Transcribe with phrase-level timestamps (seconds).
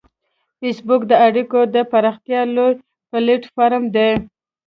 [0.59, 2.73] فېسبوک د اړیکو د پراختیا لوی
[3.09, 4.11] پلیټ فارم دی